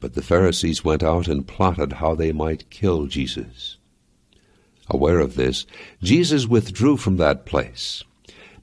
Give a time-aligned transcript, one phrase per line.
[0.00, 3.78] But the Pharisees went out and plotted how they might kill Jesus.
[4.88, 5.66] Aware of this,
[6.02, 8.04] Jesus withdrew from that place.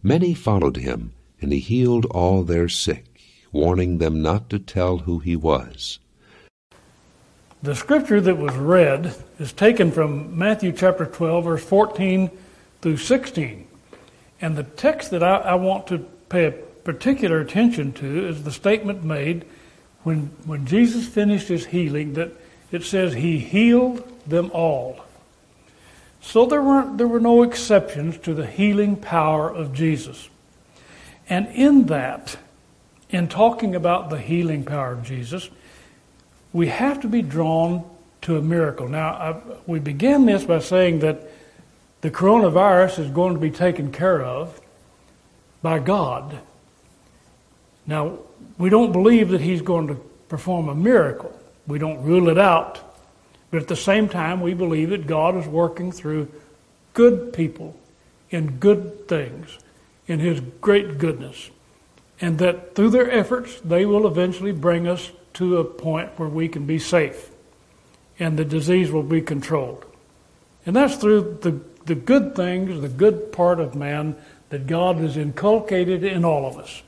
[0.01, 3.05] Many followed him, and he healed all their sick,
[3.51, 5.99] warning them not to tell who he was.
[7.61, 12.29] The scripture that was read is taken from Matthew chapter 12, verse 14
[12.81, 13.67] through 16.
[14.41, 16.51] And the text that I, I want to pay
[16.83, 19.45] particular attention to is the statement made
[20.03, 22.31] when, when Jesus finished his healing that
[22.71, 25.03] it says he healed them all.
[26.21, 30.29] So there weren't, there were no exceptions to the healing power of Jesus.
[31.29, 32.37] And in that,
[33.09, 35.49] in talking about the healing power of Jesus,
[36.51, 37.83] we have to be drawn
[38.21, 38.87] to a miracle.
[38.87, 41.29] Now, I, we began this by saying that
[42.01, 44.59] the coronavirus is going to be taken care of
[45.61, 46.39] by God.
[47.85, 48.19] Now,
[48.57, 49.95] we don't believe that He's going to
[50.27, 51.37] perform a miracle.
[51.67, 52.79] We don't rule it out.
[53.51, 56.31] But at the same time, we believe that God is working through
[56.93, 57.75] good people
[58.29, 59.57] in good things,
[60.07, 61.51] in His great goodness.
[62.19, 66.47] And that through their efforts, they will eventually bring us to a point where we
[66.47, 67.29] can be safe
[68.19, 69.85] and the disease will be controlled.
[70.65, 74.15] And that's through the, the good things, the good part of man
[74.49, 76.83] that God has inculcated in all of us.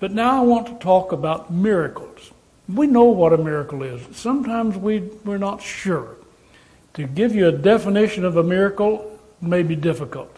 [0.00, 2.32] But now I want to talk about miracles.
[2.68, 4.00] We know what a miracle is.
[4.16, 6.16] Sometimes we, we're not sure.
[6.94, 10.34] To give you a definition of a miracle may be difficult.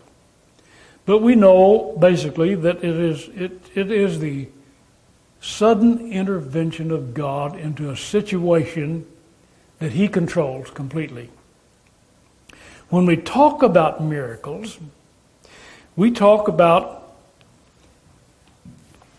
[1.07, 4.49] But we know basically that it is, it, it is the
[5.41, 9.07] sudden intervention of God into a situation
[9.79, 11.31] that He controls completely.
[12.91, 14.79] When we talk about miracles,
[15.97, 17.00] we talk about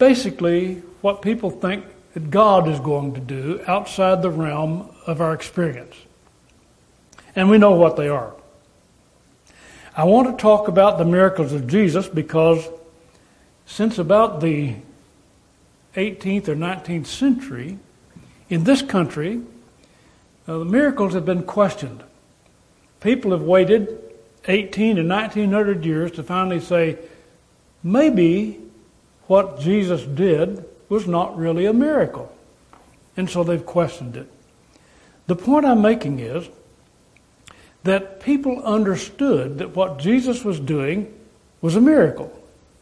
[0.01, 5.31] basically what people think that God is going to do outside the realm of our
[5.31, 5.95] experience.
[7.35, 8.33] And we know what they are.
[9.95, 12.67] I want to talk about the miracles of Jesus because
[13.67, 14.73] since about the
[15.95, 17.77] 18th or 19th century,
[18.49, 19.43] in this country,
[20.47, 22.03] uh, the miracles have been questioned.
[23.01, 23.99] People have waited
[24.47, 26.97] 18 to 1900 years to finally say,
[27.83, 28.60] maybe
[29.31, 32.29] what Jesus did was not really a miracle.
[33.15, 34.29] And so they've questioned it.
[35.27, 36.49] The point I'm making is
[37.83, 41.17] that people understood that what Jesus was doing
[41.61, 42.29] was a miracle.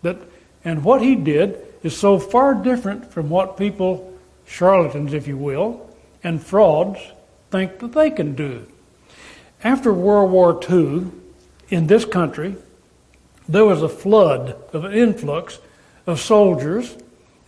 [0.01, 0.17] That,
[0.65, 4.11] and what he did is so far different from what people,
[4.47, 5.87] charlatans if you will,
[6.23, 6.99] and frauds
[7.51, 8.65] think that they can do.
[9.63, 11.11] After World War II,
[11.69, 12.55] in this country,
[13.47, 15.59] there was a flood of an influx
[16.09, 16.97] of soldiers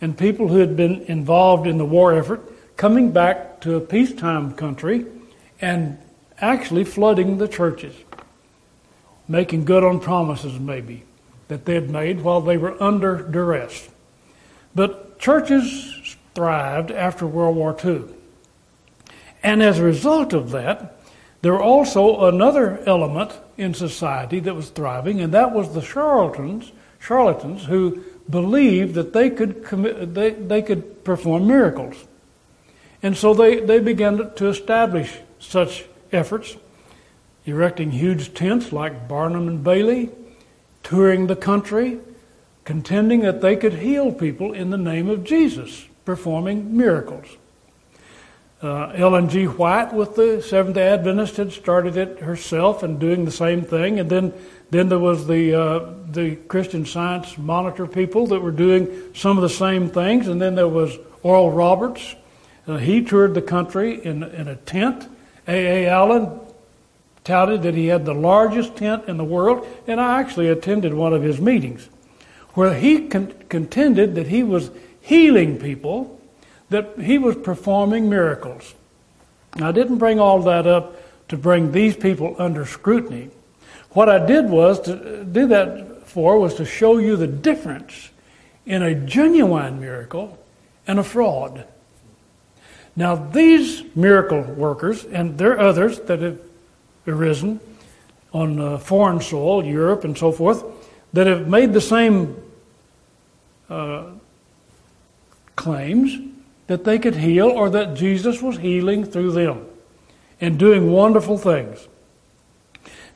[0.00, 2.40] and people who had been involved in the war effort
[2.76, 5.06] coming back to a peacetime country
[5.60, 5.98] and
[6.38, 7.94] actually flooding the churches,
[9.28, 11.04] making good on promises maybe
[11.48, 13.88] that they had made while they were under duress.
[14.74, 18.04] But churches thrived after World War II.
[19.42, 20.98] And as a result of that,
[21.42, 26.72] there were also another element in society that was thriving, and that was the charlatans,
[27.00, 28.02] charlatans who
[28.32, 31.94] believed that they could commit, they, they could perform miracles.
[33.00, 36.56] And so they, they began to establish such efforts,
[37.46, 40.10] erecting huge tents like Barnum and Bailey,
[40.82, 42.00] touring the country,
[42.64, 47.26] contending that they could heal people in the name of Jesus, performing miracles.
[48.62, 49.46] Uh, Ellen G.
[49.46, 53.98] White with the Seventh day Adventist had started it herself and doing the same thing.
[53.98, 54.32] And then,
[54.70, 59.42] then there was the, uh, the Christian Science Monitor people that were doing some of
[59.42, 60.28] the same things.
[60.28, 62.14] And then there was Oral Roberts.
[62.68, 65.08] Uh, he toured the country in, in a tent.
[65.48, 65.84] A.
[65.84, 65.88] A.
[65.88, 66.38] Allen
[67.24, 69.66] touted that he had the largest tent in the world.
[69.88, 71.88] And I actually attended one of his meetings
[72.50, 74.70] where he con- contended that he was
[75.00, 76.20] healing people
[76.72, 78.74] that he was performing miracles.
[79.56, 80.96] Now, I didn't bring all that up
[81.28, 83.30] to bring these people under scrutiny.
[83.90, 88.10] What I did was to do that for was to show you the difference
[88.66, 90.38] in a genuine miracle
[90.86, 91.66] and a fraud.
[92.94, 96.38] Now, these miracle workers, and there are others that have
[97.06, 97.60] arisen
[98.32, 100.64] on uh, foreign soil, Europe and so forth,
[101.12, 102.36] that have made the same
[103.68, 104.04] uh,
[105.56, 106.31] claims,
[106.72, 109.66] that they could heal or that Jesus was healing through them
[110.40, 111.86] and doing wonderful things.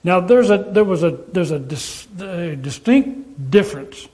[0.04, 4.08] Now, there's a, there was a, there's a, dis, a distinct difference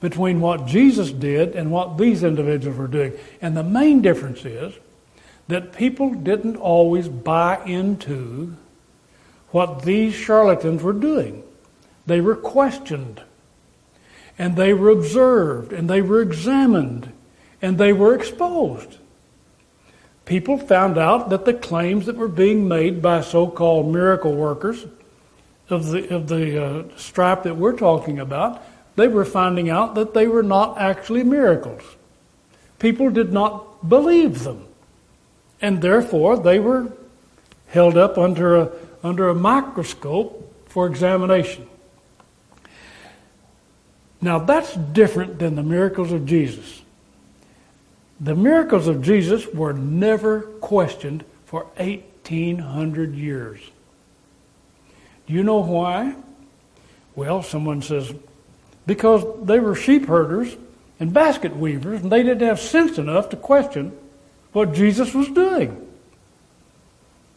[0.00, 3.14] between what Jesus did and what these individuals were doing.
[3.40, 4.74] And the main difference is
[5.48, 8.54] that people didn't always buy into
[9.52, 11.42] what these charlatans were doing.
[12.04, 13.22] They were questioned,
[14.38, 17.10] and they were observed, and they were examined,
[17.62, 18.98] and they were exposed.
[20.24, 24.84] People found out that the claims that were being made by so called miracle workers
[25.68, 28.62] of the, of the uh, stripe that we're talking about,
[28.96, 31.82] they were finding out that they were not actually miracles.
[32.78, 34.66] People did not believe them.
[35.60, 36.92] And therefore, they were
[37.68, 38.72] held up under a,
[39.02, 41.66] under a microscope for examination.
[44.20, 46.81] Now, that's different than the miracles of Jesus.
[48.20, 53.60] The miracles of Jesus were never questioned for 1,800 years.
[55.26, 56.14] Do you know why?
[57.14, 58.12] Well, someone says,
[58.86, 60.56] because they were sheep herders
[60.98, 63.96] and basket weavers, and they didn't have sense enough to question
[64.52, 65.88] what Jesus was doing.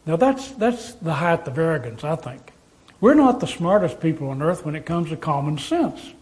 [0.06, 2.52] Now, that's, that's the height of arrogance, I think.
[3.00, 6.12] We're not the smartest people on earth when it comes to common sense.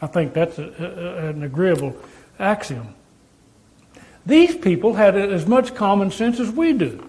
[0.00, 1.96] I think that's a, a, an agreeable
[2.38, 2.94] axiom.
[4.26, 7.08] These people had as much common sense as we do.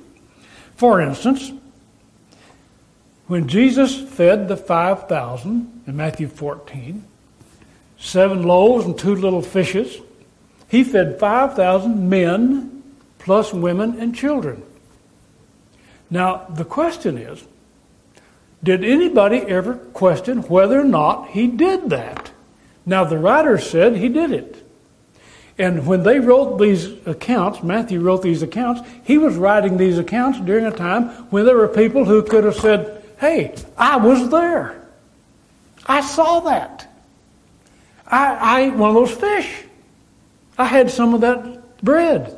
[0.76, 1.52] For instance,
[3.26, 7.04] when Jesus fed the 5,000 in Matthew 14,
[7.98, 10.00] seven loaves and two little fishes,
[10.70, 12.84] he fed 5,000 men
[13.18, 14.64] plus women and children.
[16.10, 17.44] Now, the question is
[18.64, 22.32] did anybody ever question whether or not he did that?
[22.86, 24.67] Now, the writer said he did it.
[25.60, 30.40] And when they wrote these accounts, Matthew wrote these accounts, he was writing these accounts
[30.40, 34.88] during a time when there were people who could have said, Hey, I was there.
[35.88, 36.88] I saw that.
[38.06, 39.64] I, I ate one of those fish.
[40.58, 42.38] I had some of that bread.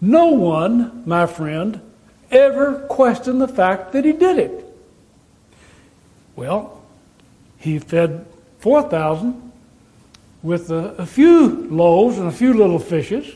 [0.00, 1.80] No one, my friend,
[2.30, 4.64] ever questioned the fact that he did it.
[6.36, 6.82] Well,
[7.58, 8.26] he fed
[8.60, 9.43] 4,000
[10.44, 13.34] with a, a, few loaves and a few little fishes.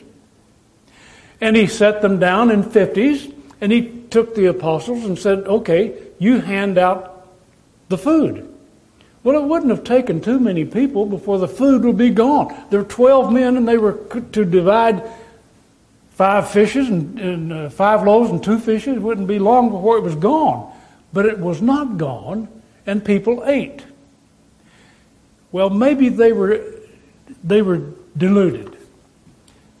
[1.41, 5.99] And he set them down in 50s, and he took the apostles and said, Okay,
[6.19, 7.27] you hand out
[7.89, 8.45] the food.
[9.23, 12.55] Well, it wouldn't have taken too many people before the food would be gone.
[12.69, 15.03] There were 12 men, and they were to divide
[16.11, 18.97] five fishes and, and uh, five loaves and two fishes.
[18.97, 20.71] It wouldn't be long before it was gone.
[21.11, 22.47] But it was not gone,
[22.85, 23.83] and people ate.
[25.51, 26.78] Well, maybe they were
[27.43, 27.81] they were
[28.17, 28.77] deluded.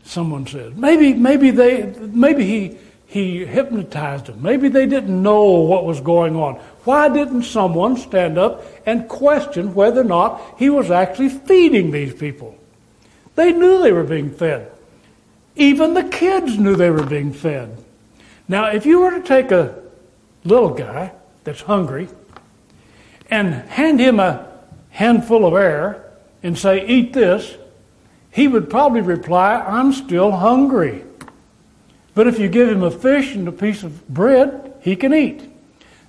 [0.03, 2.77] Someone said maybe maybe they maybe he
[3.09, 4.41] he hypnotized them.
[4.41, 6.55] Maybe they didn't know what was going on.
[6.83, 12.13] Why didn't someone stand up and question whether or not he was actually feeding these
[12.13, 12.55] people?
[13.33, 14.71] They knew they were being fed.
[15.55, 17.83] Even the kids knew they were being fed.
[18.47, 19.81] Now, if you were to take a
[20.43, 21.11] little guy
[21.43, 22.09] that's hungry
[23.29, 24.47] and hand him a
[24.91, 26.08] handful of air
[26.43, 27.55] and say, Eat this,
[28.31, 31.03] he would probably reply, I'm still hungry.
[32.13, 35.49] But if you give him a fish and a piece of bread, he can eat.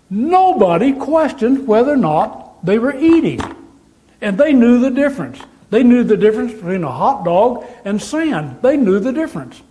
[0.09, 3.41] Nobody questioned whether or not they were eating.
[4.20, 5.41] And they knew the difference.
[5.70, 8.58] They knew the difference between a hot dog and sand.
[8.60, 9.63] They knew the difference.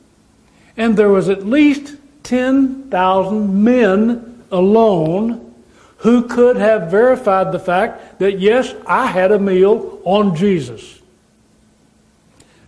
[0.77, 5.48] And there was at least 10,000 men alone
[5.99, 11.01] who could have verified the fact that, yes, I had a meal on Jesus.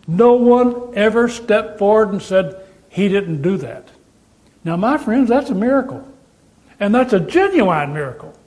[0.07, 3.87] No one ever stepped forward and said, he didn't do that.
[4.65, 6.05] Now, my friends, that's a miracle.
[6.79, 8.37] And that's a genuine miracle.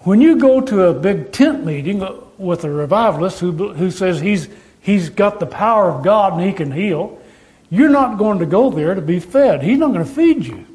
[0.00, 4.48] When you go to a big tent meeting with a revivalist who, who says he's,
[4.80, 7.20] he's got the power of God and he can heal,
[7.70, 9.62] you're not going to go there to be fed.
[9.62, 10.66] He's not going to feed you.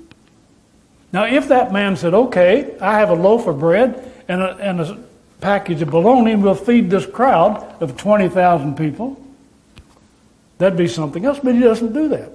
[1.14, 4.80] Now, if that man said, okay, I have a loaf of bread and a, and
[4.80, 4.98] a
[5.42, 9.22] package of bologna and we'll feed this crowd of 20,000 people,
[10.62, 12.30] That'd be something else, but he doesn't do that.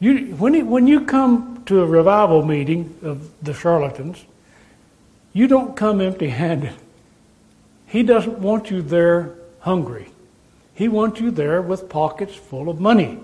[0.00, 4.24] You, when, he, when you come to a revival meeting of the charlatans,
[5.32, 6.72] you don't come empty handed.
[7.86, 10.08] He doesn't want you there hungry.
[10.74, 13.20] He wants you there with pockets full of money.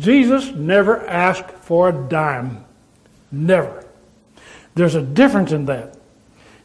[0.00, 2.64] Jesus never asked for a dime.
[3.30, 3.84] Never.
[4.74, 5.96] There's a difference in that.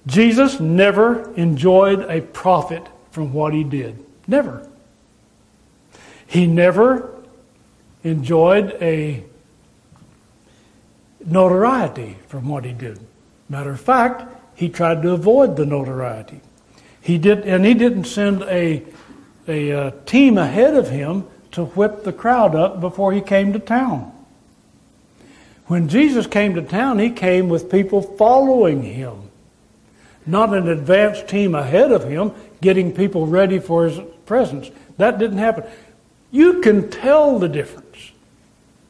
[0.05, 4.03] Jesus never enjoyed a profit from what he did.
[4.27, 4.67] Never.
[6.27, 7.13] He never
[8.03, 9.23] enjoyed a
[11.25, 12.99] notoriety from what he did.
[13.49, 14.23] Matter of fact,
[14.55, 16.41] he tried to avoid the notoriety.
[17.01, 18.83] He did, and he didn't send a,
[19.47, 23.53] a, a uh, team ahead of him to whip the crowd up before he came
[23.53, 24.12] to town.
[25.67, 29.29] When Jesus came to town, he came with people following him,
[30.25, 34.69] not an advance team ahead of him getting people ready for his presence.
[34.97, 35.65] That didn't happen.
[36.31, 38.11] You can tell the difference.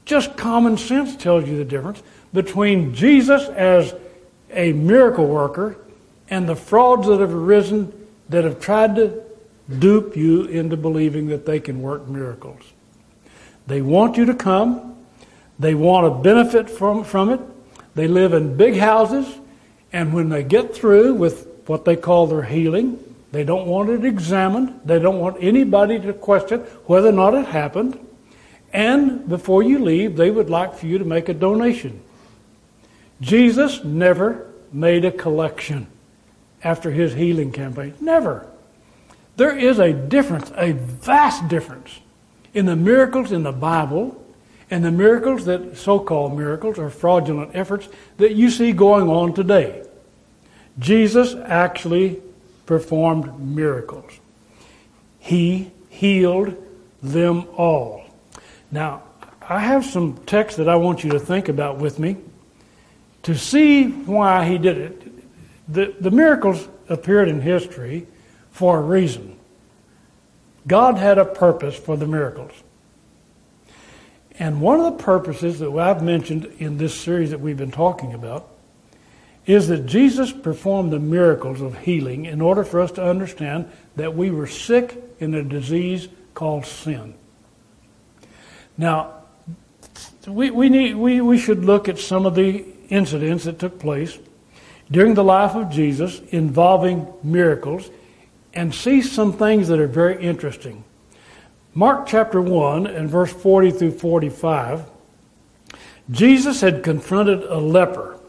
[0.06, 2.01] Just common sense tells you the difference
[2.34, 3.94] between Jesus as
[4.51, 5.77] a miracle worker
[6.30, 7.92] and the frauds that have arisen
[8.30, 9.22] that have tried to
[9.80, 12.62] dupe you into believing that they can work miracles.
[13.68, 14.93] They want you to come.
[15.60, 17.39] They want to benefit from, from it.
[17.95, 19.39] They live in big houses.
[19.91, 23.00] And when they get through with what they call their healing,
[23.31, 24.81] they don't want it examined.
[24.86, 28.00] They don't want anybody to question whether or not it happened.
[28.72, 32.01] And before you leave, they would like for you to make a donation.
[33.22, 35.88] Jesus never made a collection
[36.63, 37.93] after his healing campaign.
[38.01, 38.48] Never.
[39.36, 42.00] There is a difference, a vast difference,
[42.53, 44.23] in the miracles in the Bible
[44.74, 47.88] and the miracles that so called miracles or fraudulent efforts
[48.18, 49.86] that you see going on today.
[50.80, 52.20] Jesus actually
[52.65, 54.20] performed miracles,
[55.20, 56.56] He healed
[57.03, 58.03] them all.
[58.72, 59.03] Now,
[59.48, 62.18] I have some text that I want you to think about with me
[63.22, 65.72] to see why he did it.
[65.72, 68.08] The, the miracles appeared in history
[68.50, 69.38] for a reason.
[70.65, 72.62] God had a purpose for the miracles.
[74.40, 78.13] And one of the purposes that I've mentioned in this series that we've been talking
[78.13, 78.50] about
[79.46, 84.16] is that Jesus performed the miracles of healing in order for us to understand that
[84.16, 87.13] we were sick in a disease called sin.
[88.78, 89.13] Now,
[90.25, 94.18] we, we, need, we, we should look at some of the incidents that took place
[94.90, 97.90] during the life of Jesus involving miracles
[98.54, 100.84] and see some things that are very interesting.
[101.75, 104.86] Mark chapter 1 and verse 40 through 45,
[106.12, 108.20] Jesus had confronted a leper.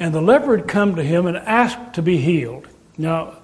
[0.00, 2.66] And the leper had come to him and asked to be healed.
[2.98, 3.34] Now,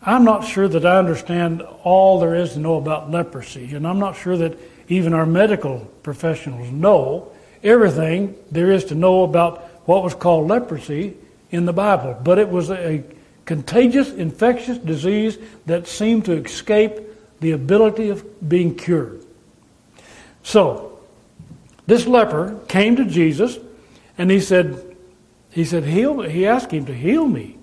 [0.00, 3.98] I'm not sure that I understand all there is to know about leprosy, and I'm
[3.98, 4.58] not sure that
[4.88, 7.32] even our medical professionals know
[7.62, 11.16] everything there is to know about what was called leprosy
[11.50, 12.18] in the Bible.
[12.22, 13.02] But it was a
[13.44, 17.00] contagious, infectious disease that seemed to escape
[17.40, 19.24] the ability of being cured.
[20.42, 20.98] So,
[21.86, 23.58] this leper came to Jesus
[24.18, 24.96] and he said,
[25.50, 26.20] he said, heal.
[26.22, 27.56] He asked him to heal me,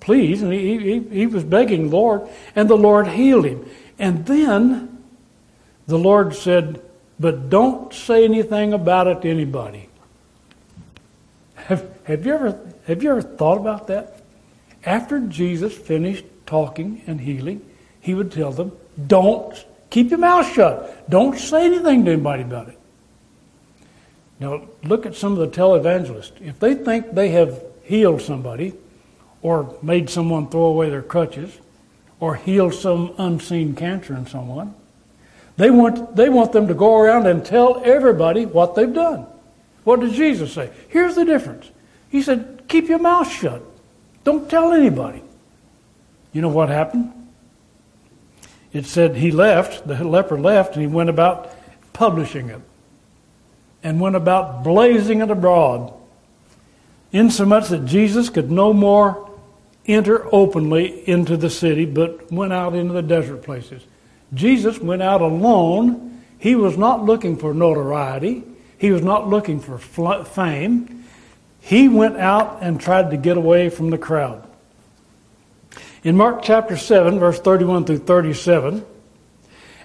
[0.00, 0.42] please.
[0.42, 3.68] And he, he, he was begging Lord, and the Lord healed him.
[3.98, 5.02] And then
[5.86, 6.82] the Lord said,
[7.18, 9.88] but don't say anything about it to anybody.
[11.54, 14.22] Have, have, you ever, have you ever thought about that?
[14.84, 17.64] After Jesus finished talking and healing,
[18.00, 18.72] he would tell them,
[19.06, 21.08] don't keep your mouth shut.
[21.08, 22.78] Don't say anything to anybody about it.
[24.40, 26.40] Now, look at some of the televangelists.
[26.40, 28.74] If they think they have healed somebody,
[29.42, 31.58] or made someone throw away their crutches,
[32.20, 34.74] or healed some unseen cancer in someone,
[35.56, 39.26] they want, they want them to go around and tell everybody what they've done.
[39.82, 40.70] What did Jesus say?
[40.88, 41.68] Here's the difference.
[42.10, 43.62] He said, keep your mouth shut.
[44.22, 45.22] Don't tell anybody.
[46.32, 47.12] You know what happened?
[48.72, 51.54] It said he left, the leper left, and he went about
[51.92, 52.60] publishing it
[53.82, 55.92] and went about blazing it abroad,
[57.12, 59.30] insomuch that Jesus could no more
[59.86, 63.82] enter openly into the city, but went out into the desert places.
[64.34, 66.22] Jesus went out alone.
[66.38, 68.44] He was not looking for notoriety.
[68.76, 71.04] He was not looking for fame.
[71.60, 74.47] He went out and tried to get away from the crowd.
[76.08, 78.82] In Mark chapter 7, verse 31 through 37,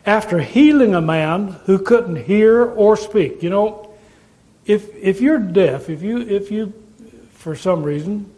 [0.06, 3.94] after healing a man who couldn't hear or speak, you know,
[4.66, 6.72] if, if you're deaf, if you, if you,
[7.34, 8.34] for some reason,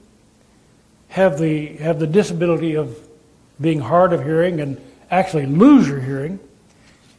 [1.10, 2.98] have the, have the disability of
[3.62, 6.40] being hard of hearing and actually lose your hearing.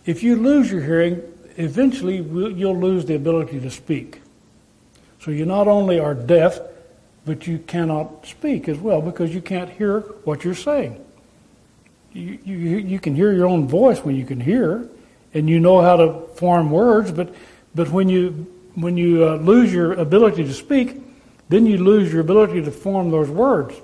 [0.04, 1.23] If you lose your hearing,
[1.58, 4.20] eventually you'll lose the ability to speak.
[5.20, 6.58] So you not only are deaf,
[7.26, 11.04] but you cannot speak as well because you can't hear what you're saying.
[12.12, 14.88] You, you, you can hear your own voice when you can hear,
[15.35, 17.35] and you know how to form words, but,
[17.75, 21.02] but when you, when you uh, lose your ability to speak,
[21.49, 23.75] then you lose your ability to form those words.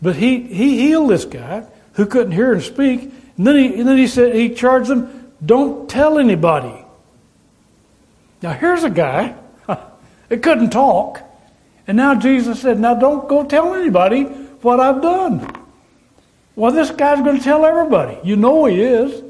[0.00, 3.10] But he, he healed this guy who couldn't hear and speak.
[3.38, 6.84] And then he, and then he said, he charged them, don't tell anybody.
[8.42, 9.34] Now here's a guy
[9.66, 11.25] that couldn't talk.
[11.86, 15.46] And now Jesus said, now don't go tell anybody what I've done.
[16.56, 18.18] Well, this guy's going to tell everybody.
[18.24, 19.22] You know he is.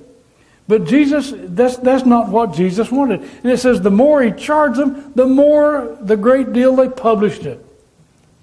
[0.69, 3.21] But Jesus, that's, that's not what Jesus wanted.
[3.21, 7.45] And it says the more he charged them, the more, the great deal they published
[7.45, 7.65] it.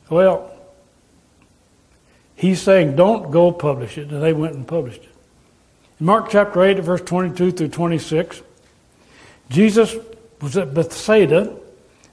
[0.10, 0.52] Well,
[2.36, 4.10] he's saying, don't go publish it.
[4.10, 5.10] And they went and published it.
[6.00, 8.42] In Mark chapter 8, verse 22 through 26,
[9.50, 9.96] Jesus
[10.42, 11.58] was at Bethsaida,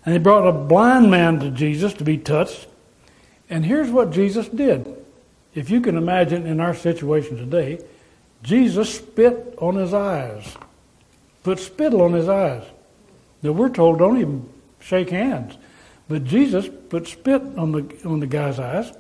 [0.04, 2.66] and they brought a blind man to Jesus to be touched.
[3.48, 4.96] And here's what Jesus did.
[5.54, 7.80] If you can imagine in our situation today,
[8.42, 10.56] Jesus spit on his eyes,
[11.42, 12.62] put spittle on his eyes.
[13.42, 14.48] Now we're told don't even
[14.80, 15.56] shake hands,
[16.08, 18.92] but Jesus put spit on the on the guy's eyes,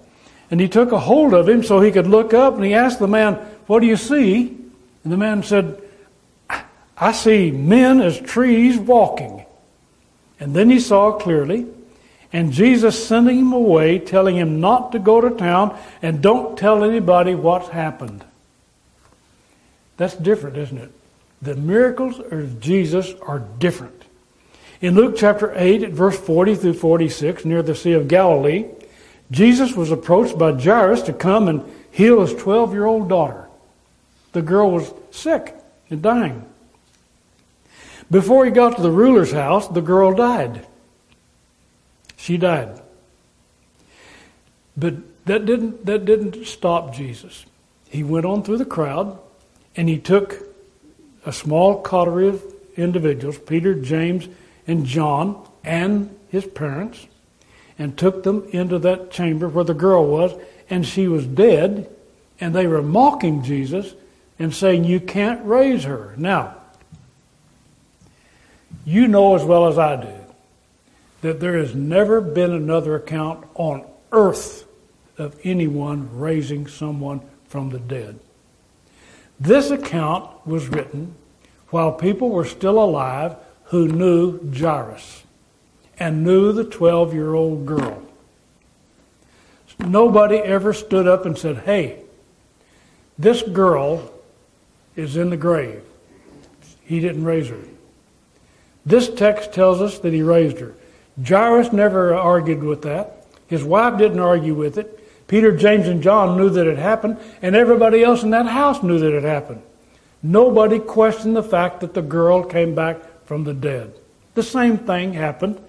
[0.50, 2.98] and he took a hold of him so he could look up, and he asked
[2.98, 3.34] the man,
[3.66, 4.56] "What do you see?"
[5.04, 5.80] And the man said,
[6.98, 9.44] "I see men as trees walking."
[10.40, 11.66] And then he saw clearly,
[12.32, 16.82] and Jesus sent him away, telling him not to go to town and don't tell
[16.82, 18.24] anybody what's happened.
[19.98, 20.90] That's different, isn't it?
[21.42, 24.04] The miracles of Jesus are different.
[24.80, 28.66] In Luke chapter 8, at verse 40 through 46, near the Sea of Galilee,
[29.30, 33.46] Jesus was approached by Jairus to come and heal his 12 year old daughter.
[34.32, 35.54] The girl was sick
[35.90, 36.49] and dying.
[38.10, 40.66] Before he got to the ruler's house, the girl died.
[42.16, 42.80] She died.
[44.76, 44.94] But
[45.26, 47.44] that didn't, that didn't stop Jesus.
[47.88, 49.18] He went on through the crowd
[49.76, 50.42] and he took
[51.24, 52.42] a small coterie of
[52.76, 54.28] individuals, Peter, James,
[54.66, 57.06] and John, and his parents,
[57.78, 60.32] and took them into that chamber where the girl was,
[60.68, 61.90] and she was dead,
[62.40, 63.94] and they were mocking Jesus
[64.38, 66.14] and saying, You can't raise her.
[66.16, 66.56] Now,
[68.90, 70.12] you know as well as I do
[71.20, 74.66] that there has never been another account on earth
[75.16, 78.18] of anyone raising someone from the dead.
[79.38, 81.14] This account was written
[81.68, 85.22] while people were still alive who knew Jairus
[86.00, 88.02] and knew the 12 year old girl.
[89.78, 92.02] Nobody ever stood up and said, Hey,
[93.16, 94.12] this girl
[94.96, 95.82] is in the grave.
[96.82, 97.69] He didn't raise her.
[98.84, 100.74] This text tells us that he raised her.
[101.22, 103.26] Jairus never argued with that.
[103.46, 104.96] His wife didn't argue with it.
[105.26, 108.98] Peter, James, and John knew that it happened, and everybody else in that house knew
[108.98, 109.62] that it happened.
[110.22, 113.94] Nobody questioned the fact that the girl came back from the dead.
[114.34, 115.60] The same thing happened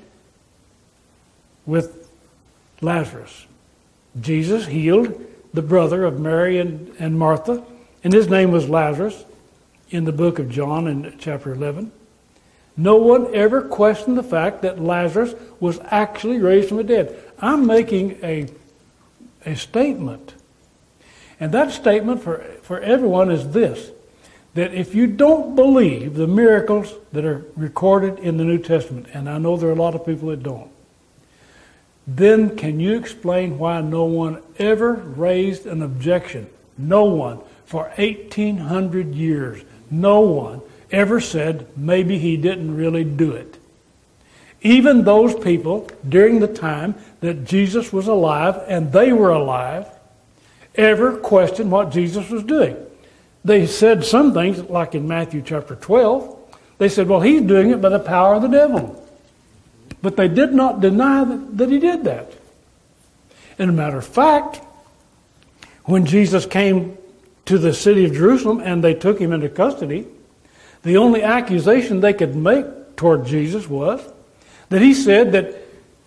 [1.65, 2.10] with
[2.82, 3.45] Lazarus.
[4.19, 7.63] Jesus healed the brother of Mary and, and Martha,
[8.04, 9.26] and his name was Lazarus
[9.89, 11.91] in the book of John in chapter 11.
[12.77, 17.17] No one ever questioned the fact that Lazarus was actually raised from the dead.
[17.39, 18.47] I'm making a
[19.45, 20.36] a statement.
[21.39, 23.91] And that statement for, for everyone is this
[24.53, 29.29] that if you don't believe the miracles that are recorded in the New Testament, and
[29.29, 30.69] I know there are a lot of people that don't,
[32.05, 36.49] then can you explain why no one ever raised an objection?
[36.77, 43.58] No one for 1800 years, no one ever said maybe he didn't really do it.
[44.62, 49.88] Even those people during the time that Jesus was alive and they were alive
[50.75, 52.77] ever questioned what Jesus was doing.
[53.43, 56.38] They said some things, like in Matthew chapter 12,
[56.77, 58.97] they said, well, he's doing it by the power of the devil.
[60.01, 62.32] But they did not deny that, that he did that.
[63.58, 64.62] And a matter of fact,
[65.86, 66.97] when Jesus came
[67.45, 70.08] to the city of Jerusalem and they took him into custody,
[70.83, 72.65] the only accusation they could make
[72.95, 74.01] toward Jesus was
[74.69, 75.55] that he said that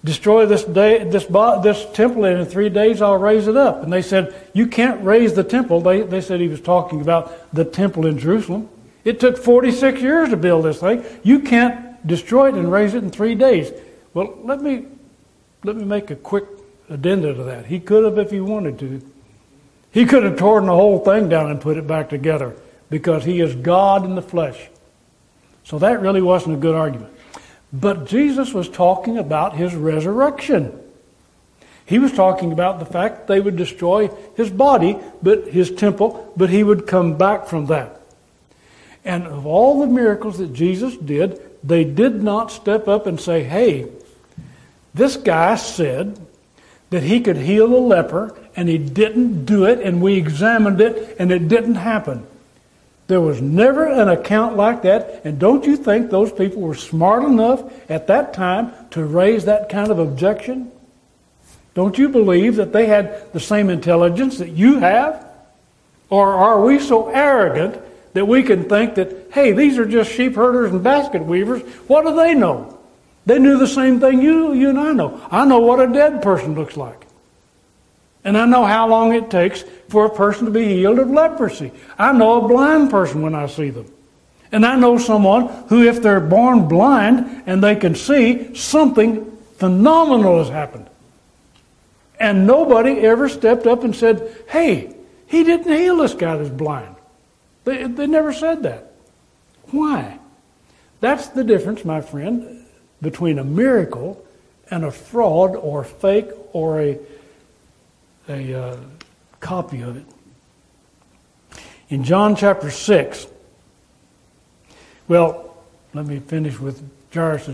[0.05, 3.83] destroy this day, this, this temple, and in three days I'll raise it up.
[3.83, 5.81] And they said, you can't raise the temple.
[5.81, 8.69] They, they said he was talking about the temple in Jerusalem.
[9.05, 11.05] It took 46 years to build this thing.
[11.23, 13.71] You can't destroy it and raise it in three days.
[14.13, 14.87] Well, let me,
[15.63, 16.45] let me make a quick
[16.89, 17.67] addenda to that.
[17.67, 19.03] He could have if he wanted to.
[19.93, 22.57] He could have torn the whole thing down and put it back together
[22.91, 24.69] because he is God in the flesh.
[25.65, 27.13] So that really wasn't a good argument.
[27.73, 30.79] But Jesus was talking about his resurrection.
[31.87, 36.51] He was talking about the fact they would destroy his body, but his temple, but
[36.51, 38.01] he would come back from that.
[39.05, 43.43] And of all the miracles that Jesus did, they did not step up and say,
[43.43, 43.87] hey,
[44.95, 46.19] this guy said
[46.91, 51.17] that he could heal a leper, and he didn't do it, and we examined it,
[51.19, 52.27] and it didn't happen.
[53.07, 57.25] There was never an account like that, and don't you think those people were smart
[57.25, 60.71] enough at that time to raise that kind of objection?
[61.75, 65.27] Don't you believe that they had the same intelligence that you have?
[66.09, 67.81] Or are we so arrogant
[68.15, 71.63] that we can think that, hey, these are just sheep herders and basket weavers.
[71.89, 72.79] What do they know?
[73.27, 75.21] They knew the same thing you, you and I know.
[75.31, 77.07] I know what a dead person looks like.
[78.25, 81.73] And I know how long it takes for a person to be healed of leprosy.
[81.99, 83.93] I know a blind person when I see them.
[84.51, 90.39] And I know someone who, if they're born blind and they can see, something phenomenal
[90.39, 90.89] has happened.
[92.19, 94.95] And nobody ever stepped up and said, hey,
[95.27, 96.95] he didn't heal this guy that's blind.
[97.65, 98.93] They, they never said that.
[99.71, 100.19] Why?
[101.01, 102.65] That's the difference, my friend,
[103.03, 104.25] between a miracle
[104.71, 106.99] and a fraud or fake or a,
[108.29, 108.77] a uh,
[109.41, 110.05] copy of it.
[111.89, 113.27] In John chapter 6,
[115.07, 115.57] well,
[115.93, 116.83] let me finish with
[117.13, 117.51] Jairus'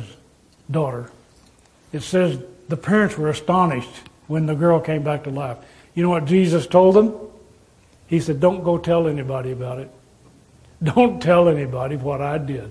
[0.70, 1.10] daughter.
[1.92, 3.90] It says the parents were astonished
[4.28, 5.58] when the girl came back to life.
[5.94, 7.14] You know what Jesus told them?
[8.06, 9.90] He said, Don't go tell anybody about it.
[10.82, 12.70] Don't tell anybody what I did.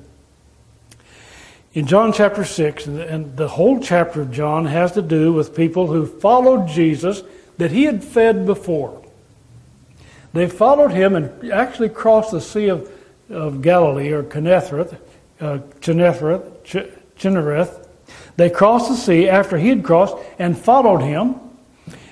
[1.73, 5.87] In John chapter 6, and the whole chapter of John has to do with people
[5.87, 7.21] who followed Jesus
[7.59, 9.01] that he had fed before.
[10.33, 12.91] They followed him and actually crossed the Sea of,
[13.29, 14.97] of Galilee, or Gennesareth,
[15.41, 17.87] uh, Gennesareth,
[18.37, 21.35] They crossed the sea after he had crossed and followed him.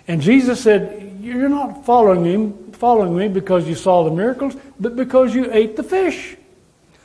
[0.08, 4.98] And Jesus said, You're not following me, following me because you saw the miracles, but
[4.98, 6.36] because you ate the fish.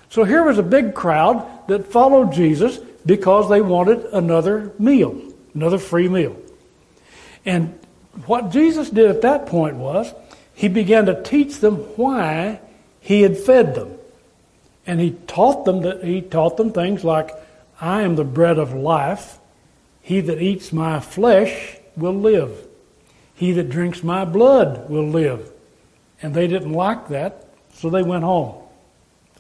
[0.09, 5.21] So here was a big crowd that followed Jesus because they wanted another meal,
[5.55, 6.37] another free meal.
[7.45, 7.79] And
[8.27, 10.13] what Jesus did at that point was
[10.55, 12.61] he began to teach them why
[13.01, 13.99] he had fed them.
[14.87, 17.31] And he taught them that he taught them things like,
[17.81, 19.39] I am the bread of life.
[20.03, 22.67] He that eats my flesh will live.
[23.35, 25.51] He that drinks my blood will live.
[26.21, 28.63] And they didn't like that, so they went home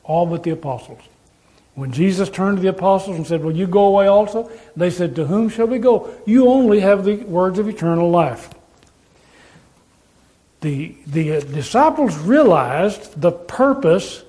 [0.04, 1.00] all but the apostles.
[1.74, 4.50] When Jesus turned to the apostles and said, Will you go away also?
[4.76, 6.12] They said, To whom shall we go?
[6.26, 8.50] You only have the words of eternal life.
[10.62, 14.22] The, the uh, disciples realized the purpose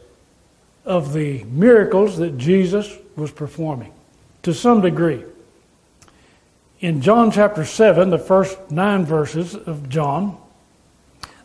[0.84, 3.94] of the miracles that Jesus was performing
[4.42, 5.24] to some degree.
[6.80, 10.38] In John chapter 7, the first nine verses of John,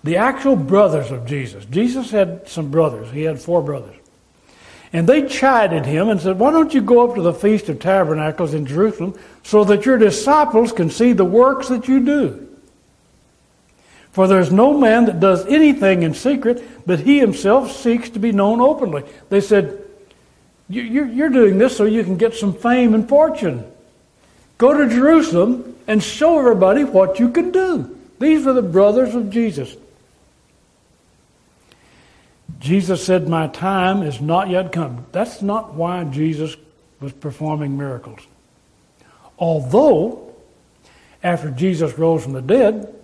[0.02, 3.94] the actual brothers of Jesus, Jesus had some brothers, he had four brothers.
[4.90, 7.78] And they chided him and said, Why don't you go up to the Feast of
[7.78, 12.47] Tabernacles in Jerusalem so that your disciples can see the works that you do?
[14.12, 18.32] For there's no man that does anything in secret, but he himself seeks to be
[18.32, 19.04] known openly.
[19.28, 19.82] They said,
[20.68, 23.70] You're doing this so you can get some fame and fortune.
[24.56, 27.96] Go to Jerusalem and show everybody what you can do.
[28.18, 29.76] These were the brothers of Jesus.
[32.58, 35.06] Jesus said, My time is not yet come.
[35.12, 36.56] That's not why Jesus
[37.00, 38.20] was performing miracles.
[39.38, 40.34] Although,
[41.22, 42.94] after Jesus rose from the dead,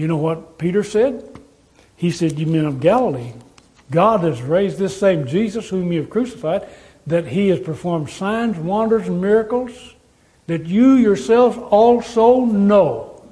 [0.00, 1.38] you know what Peter said?
[1.94, 3.34] He said, You men of Galilee,
[3.90, 6.66] God has raised this same Jesus whom you have crucified,
[7.06, 9.94] that he has performed signs, wonders, and miracles
[10.46, 13.22] that you yourselves also know.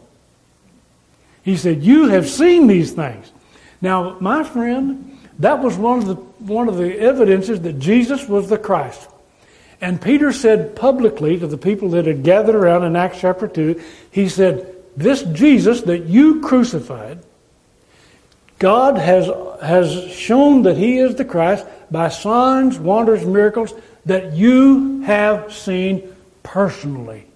[1.43, 3.33] He said, You have seen these things.
[3.81, 8.51] Now, my friend, that was one of the, one of the evidences that Jesus was
[8.51, 9.09] the Christ.
[9.81, 13.81] And Peter said publicly to the people that had gathered around in Acts chapter 2,
[14.11, 17.21] he said, This Jesus that you crucified,
[18.59, 19.31] God has,
[19.63, 23.73] has shown that he is the Christ by signs, wonders, miracles
[24.07, 27.27] that you have seen personally.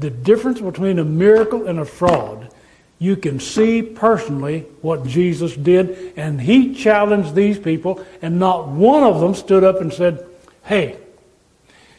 [0.00, 2.52] The difference between a miracle and a fraud
[2.98, 6.14] you can see personally what Jesus did.
[6.16, 10.26] And he challenged these people, and not one of them stood up and said,
[10.64, 10.96] Hey,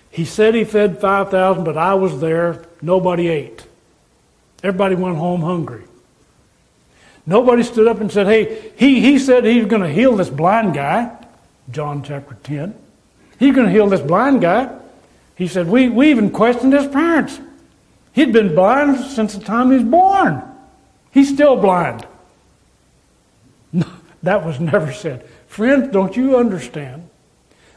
[0.10, 2.66] he said he fed 5,000, but I was there.
[2.82, 3.67] Nobody ate.
[4.64, 5.84] Everybody went home hungry.
[7.26, 10.74] Nobody stood up and said, Hey, he, he said he's going to heal this blind
[10.74, 11.16] guy.
[11.72, 12.74] John chapter 10.
[13.40, 14.74] He's going to heal this blind guy.
[15.36, 17.40] He said, we, we even questioned his parents.
[18.14, 20.42] He'd been blind since the time he was born.
[21.12, 22.08] He's still blind.
[24.24, 25.28] that was never said.
[25.48, 27.08] Friends, don't you understand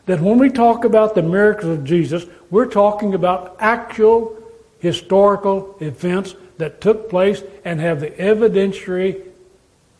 [0.06, 4.36] that when we talk about the miracles of Jesus, we're talking about actual
[4.78, 9.26] historical events that took place and have the evidentiary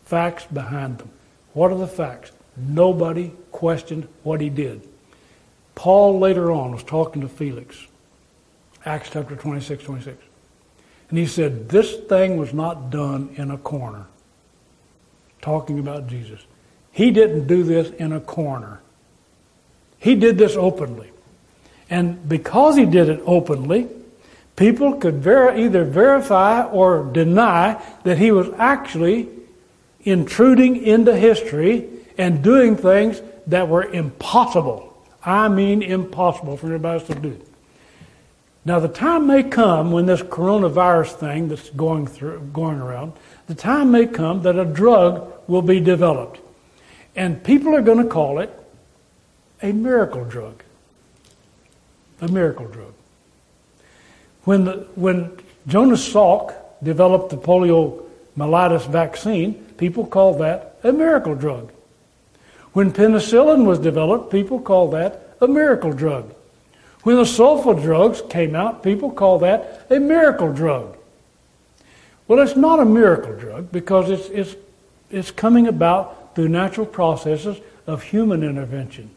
[0.05, 1.11] facts behind them.
[1.53, 2.31] What are the facts?
[2.57, 4.87] Nobody questioned what he did.
[5.75, 7.87] Paul later on was talking to Felix.
[8.85, 10.17] Acts chapter 26, 26.
[11.09, 14.07] And he said, This thing was not done in a corner.
[15.43, 16.41] Talking about Jesus.
[16.93, 18.81] He didn't do this in a corner.
[19.99, 21.11] He did this openly.
[21.89, 23.89] And because he did it openly,
[24.61, 29.27] people could ver- either verify or deny that he was actually
[30.03, 34.87] intruding into history and doing things that were impossible.
[35.25, 37.41] I mean, impossible for anybody to do.
[38.67, 43.15] Now, the time may come when this coronavirus thing that's going through, going around,
[43.47, 46.39] the time may come that a drug will be developed,
[47.17, 48.53] and people are going to call it
[49.63, 50.63] a miracle drug.
[52.21, 52.93] A miracle drug.
[54.51, 55.31] When the, when
[55.69, 61.71] Jonas Salk developed the poliomyelitis vaccine, people called that a miracle drug.
[62.73, 66.35] When penicillin was developed, people called that a miracle drug.
[67.05, 70.97] When the sulfa drugs came out, people called that a miracle drug.
[72.27, 74.57] Well, it's not a miracle drug because it's, it's,
[75.13, 79.11] it's coming about through natural processes of human intervention.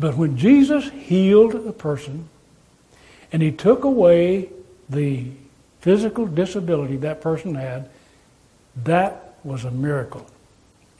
[0.00, 2.28] But when Jesus healed a person
[3.34, 4.48] and he took away
[4.88, 5.26] the
[5.80, 7.90] physical disability that person had,
[8.84, 10.24] that was a miracle.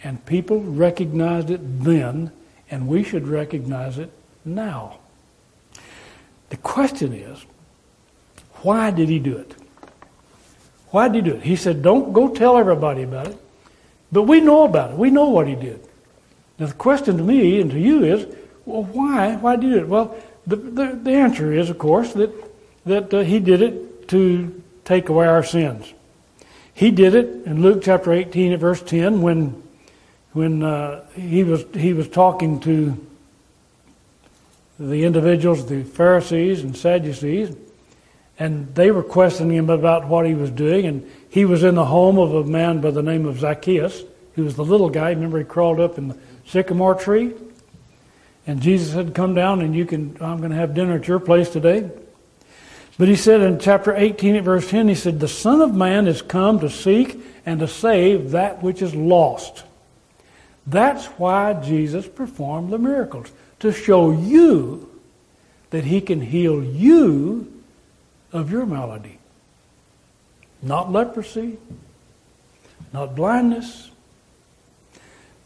[0.03, 2.33] And people recognized it then,
[2.73, 4.11] and we should recognize it
[4.45, 4.99] now.
[6.49, 7.47] The question is,
[8.63, 9.55] why did he do it?
[10.91, 11.45] Why did he do it?
[11.45, 13.39] He said, don't go tell everybody about it.
[14.11, 14.97] But we know about it.
[14.97, 15.87] We know what he did.
[16.59, 18.27] Now, the question to me and to you is,
[18.67, 19.37] well, why?
[19.37, 19.89] Why did he do it?
[19.89, 20.17] Well,
[20.47, 22.31] the, the, the answer is, of course, that,
[22.85, 25.93] that uh, he did it to take away our sins.
[26.75, 29.63] He did it in Luke chapter 18 at verse 10 when
[30.33, 32.99] when uh, he was he was talking to
[34.79, 37.55] the individuals, the Pharisees and Sadducees,
[38.39, 40.87] and they were questioning him about what he was doing.
[40.87, 44.03] And he was in the home of a man by the name of Zacchaeus,
[44.35, 45.11] who was the little guy.
[45.11, 47.33] Remember, he crawled up in the sycamore tree,
[48.47, 50.17] and Jesus had come down, and you can.
[50.21, 51.91] I'm going to have dinner at your place today.
[52.97, 56.07] But he said in chapter 18 at verse 10, he said, The Son of Man
[56.07, 59.65] is come to seek and to save that which is lost.
[60.67, 64.89] That's why Jesus performed the miracles, to show you
[65.71, 67.53] that he can heal you
[68.33, 69.19] of your malady.
[70.63, 71.59] Not leprosy,
[72.93, 73.91] not blindness,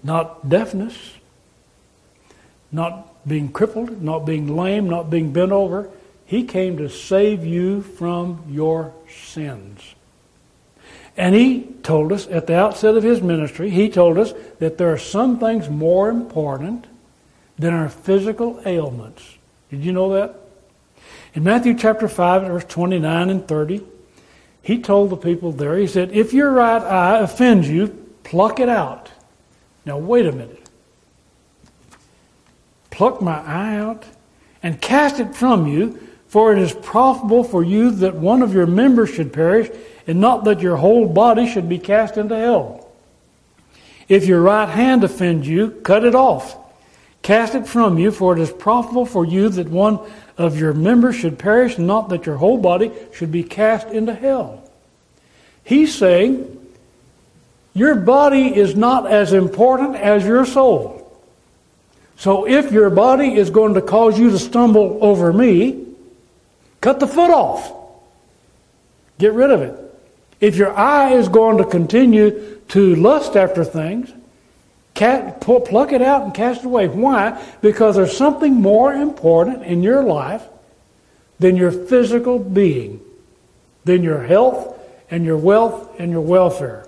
[0.03, 0.95] not deafness,
[2.71, 5.91] not being crippled, not being lame, not being bent over.
[6.27, 9.95] He came to save you from your sins.
[11.17, 14.93] And he told us at the outset of his ministry, he told us that there
[14.93, 16.87] are some things more important
[17.59, 19.37] than our physical ailments.
[19.71, 20.37] Did you know that?
[21.35, 23.85] In Matthew chapter 5, verse 29 and 30,
[24.63, 27.89] he told the people there, he said, If your right eye offends you,
[28.23, 29.11] pluck it out.
[29.85, 30.58] Now, wait a minute.
[32.99, 34.05] Pluck my eye out
[34.61, 38.67] and cast it from you, for it is profitable for you that one of your
[38.67, 39.71] members should perish
[40.09, 42.91] and not that your whole body should be cast into hell.
[44.09, 46.57] If your right hand offends you, cut it off.
[47.23, 50.01] Cast it from you, for it is profitable for you that one
[50.37, 54.69] of your members should perish, not that your whole body should be cast into hell.
[55.63, 56.67] He's saying,
[57.75, 60.98] your body is not as important as your soul.
[62.19, 65.87] So if your body is going to cause you to stumble over me,
[66.81, 67.73] cut the foot off.
[69.19, 69.79] Get rid of it.
[70.41, 74.13] If your eye is going to continue to lust after things,
[74.95, 76.89] pluck it out and cast it away.
[76.89, 77.41] Why?
[77.61, 80.43] Because there's something more important in your life
[81.39, 83.01] than your physical being,
[83.85, 84.77] than your health
[85.09, 86.85] and your wealth and your welfare.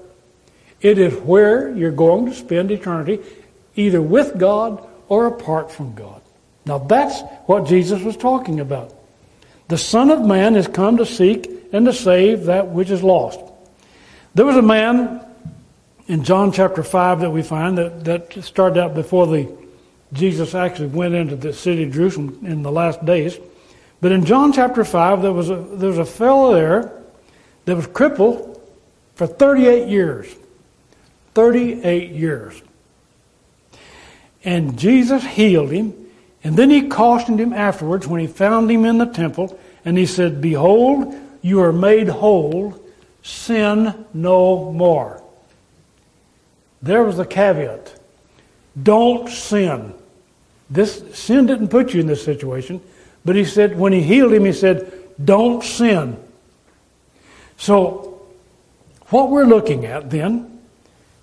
[0.80, 3.20] It is where you're going to spend eternity,
[3.76, 6.22] either with God or apart from God.
[6.64, 8.94] Now that's what Jesus was talking about.
[9.68, 13.40] The Son of Man is come to seek and to save that which is lost.
[14.34, 15.20] There was a man
[16.06, 19.60] in John chapter 5 that we find that, that started out before the
[20.12, 23.38] Jesus actually went into the city of Jerusalem in the last days.
[24.00, 26.92] But in John chapter 5, there was a, there was a fellow there
[27.66, 28.60] that was crippled
[29.14, 30.34] for 38 years.
[31.34, 32.60] 38 years.
[34.44, 35.94] And Jesus healed him.
[36.42, 39.58] And then he cautioned him afterwards when he found him in the temple.
[39.84, 42.82] And he said, Behold, you are made whole.
[43.22, 45.22] Sin no more.
[46.82, 48.00] There was a caveat.
[48.82, 49.94] Don't sin.
[50.70, 52.80] This sin didn't put you in this situation,
[53.24, 56.16] but he said when he healed him, he said, Don't sin.
[57.56, 58.22] So
[59.08, 60.59] what we're looking at then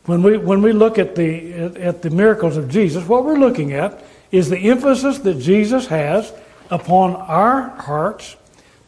[0.08, 3.74] When we, when we look at the, at the miracles of Jesus, what we're looking
[3.74, 6.32] at is the emphasis that Jesus has
[6.72, 8.38] upon our hearts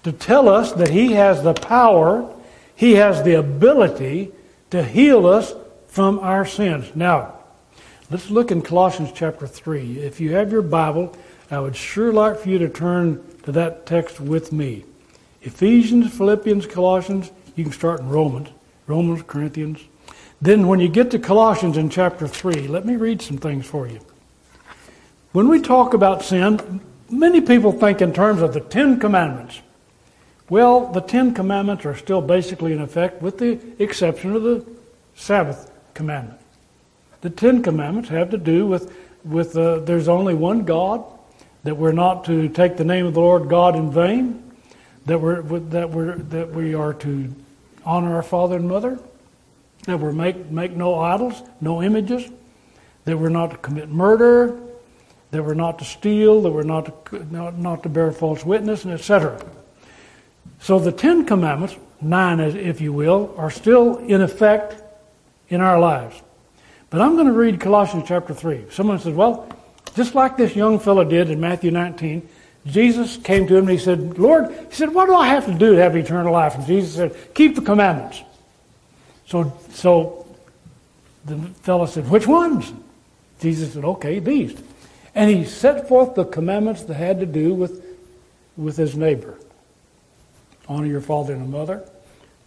[0.03, 2.33] to tell us that He has the power,
[2.73, 4.31] He has the ability
[4.69, 5.53] to heal us
[5.89, 6.89] from our sins.
[6.95, 7.39] Now,
[8.09, 9.99] let's look in Colossians chapter 3.
[9.99, 11.13] If you have your Bible,
[11.51, 14.85] I would sure like for you to turn to that text with me.
[15.41, 18.47] Ephesians, Philippians, Colossians, you can start in Romans,
[18.87, 19.81] Romans, Corinthians.
[20.41, 23.87] Then, when you get to Colossians in chapter 3, let me read some things for
[23.87, 23.99] you.
[25.33, 29.61] When we talk about sin, many people think in terms of the Ten Commandments.
[30.49, 34.65] Well, the Ten Commandments are still basically in effect, with the exception of the
[35.15, 36.39] Sabbath commandment.
[37.21, 41.03] The Ten Commandments have to do with, with uh, there's only one God,
[41.63, 44.51] that we're not to take the name of the Lord God in vain,
[45.05, 47.35] that, we're, that, we're, that we are to
[47.85, 48.97] honor our father and mother,
[49.83, 52.29] that we make, make no idols, no images,
[53.05, 54.59] that we're not to commit murder,
[55.31, 58.83] that we're not to steal, that we're not to, not, not to bear false witness,
[58.83, 59.43] and etc.
[60.59, 64.81] So the Ten Commandments, nine if you will, are still in effect
[65.49, 66.21] in our lives.
[66.89, 68.65] But I'm going to read Colossians chapter 3.
[68.71, 69.47] Someone says, well,
[69.95, 72.27] just like this young fellow did in Matthew 19,
[72.65, 75.53] Jesus came to him and he said, Lord, he said, what do I have to
[75.53, 76.55] do to have eternal life?
[76.55, 78.21] And Jesus said, keep the commandments.
[79.29, 80.25] So, so
[81.25, 82.73] the fellow said, Which ones?
[83.39, 84.59] Jesus said, Okay, these.
[85.13, 87.85] And he set forth the commandments that had to do with,
[88.57, 89.37] with his neighbor.
[90.67, 91.87] Honor your father and mother.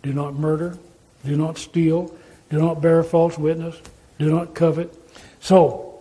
[0.03, 0.77] Do not murder.
[1.25, 2.13] Do not steal.
[2.51, 3.81] Do not bear false witness.
[4.19, 4.93] Do not covet.
[5.41, 6.01] So,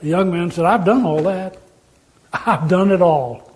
[0.00, 1.56] the young man said, I've done all that.
[2.32, 3.49] I've done it all.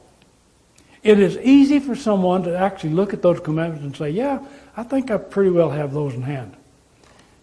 [1.05, 4.83] It is easy for someone to actually look at those commandments and say, Yeah, I
[4.83, 6.57] think I pretty well have those in hand.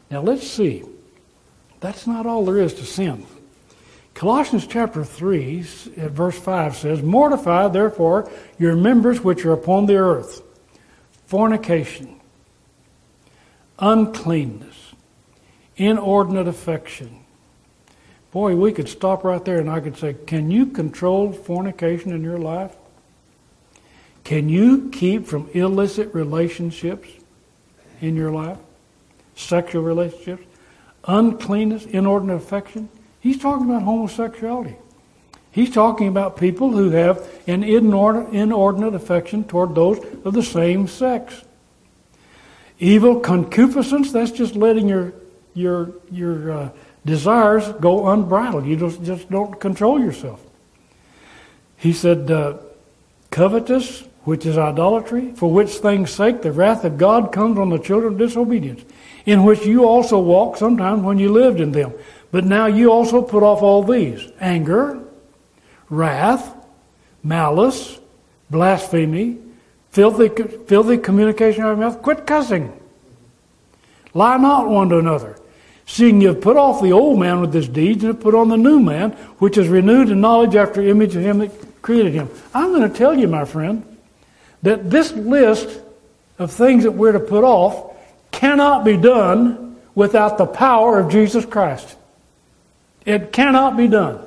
[0.10, 0.84] Now let's see.
[1.80, 3.26] That's not all there is to sin.
[4.16, 5.60] Colossians chapter 3,
[5.98, 10.42] at verse 5 says, Mortify therefore your members which are upon the earth
[11.28, 12.20] fornication,
[13.80, 14.94] uncleanness,
[15.78, 17.20] inordinate affection.
[18.32, 22.24] Boy, we could stop right there and I could say, Can you control fornication in
[22.24, 22.76] your life?
[24.24, 27.10] Can you keep from illicit relationships
[28.02, 28.58] in your life?
[29.36, 30.44] Sexual relationships?
[31.06, 32.90] Uncleanness, inordinate affection?
[33.20, 34.76] He's talking about homosexuality.
[35.52, 41.44] He's talking about people who have an inordinate affection toward those of the same sex.
[42.80, 45.14] Evil concupiscence, that's just letting your,
[45.54, 46.70] your, your uh,
[47.06, 48.66] desires go unbridled.
[48.66, 50.42] You just, just don't control yourself.
[51.78, 52.58] He said, uh,
[53.30, 57.80] covetous, which is idolatry, for which things sake the wrath of God comes on the
[57.80, 58.84] children of disobedience,
[59.26, 61.94] in which you also walked sometimes when you lived in them.
[62.32, 65.02] But now you also put off all these anger,
[65.90, 66.56] wrath,
[67.24, 68.00] malice,
[68.50, 69.40] blasphemy,
[69.90, 72.02] filthy, filthy communication out of your mouth.
[72.02, 72.72] Quit cussing.
[74.14, 75.38] Lie not one to another.
[75.86, 78.50] Seeing you have put off the old man with his deeds and have put on
[78.50, 82.30] the new man, which is renewed in knowledge after image of him that created him.
[82.54, 83.91] I'm going to tell you, my friend,
[84.64, 85.80] that this list
[86.40, 87.96] of things that we're to put off
[88.32, 91.96] cannot be done without the power of Jesus Christ.
[93.06, 94.24] It cannot be done.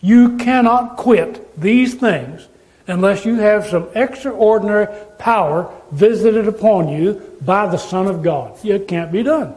[0.00, 2.46] You cannot quit these things
[2.86, 4.86] unless you have some extraordinary
[5.18, 8.64] power visited upon you by the Son of God.
[8.64, 9.54] It can't be done.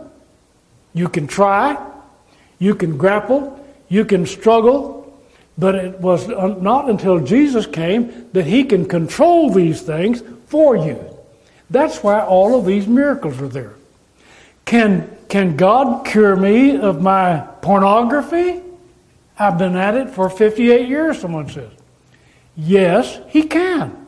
[0.93, 1.77] You can try,
[2.59, 5.02] you can grapple, you can struggle,
[5.57, 10.99] but it was not until Jesus came that he can control these things for you.
[11.69, 13.73] That's why all of these miracles are there.
[14.65, 18.61] Can, can God cure me of my pornography?
[19.37, 21.71] I've been at it for 58 years, someone says.
[22.55, 24.07] Yes, he can.